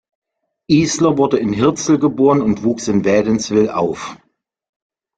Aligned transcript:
Isler, 0.67 1.19
wurde 1.19 1.37
in 1.37 1.53
Hirzel 1.53 1.99
geboren 1.99 2.41
und 2.41 2.63
wuchs 2.63 2.87
in 2.87 3.05
Wädenswil 3.05 3.69
auf. 3.69 4.17